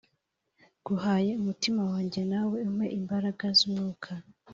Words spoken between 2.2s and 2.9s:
nawe umpe